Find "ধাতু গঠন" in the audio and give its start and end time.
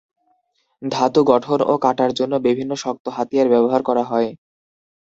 0.81-1.59